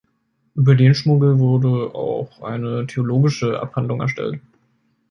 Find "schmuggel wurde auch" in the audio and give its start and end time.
0.95-2.41